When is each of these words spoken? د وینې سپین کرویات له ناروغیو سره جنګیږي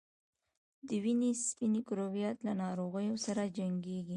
د 0.87 0.89
وینې 1.03 1.31
سپین 1.47 1.73
کرویات 1.87 2.37
له 2.47 2.53
ناروغیو 2.61 3.15
سره 3.25 3.41
جنګیږي 3.57 4.09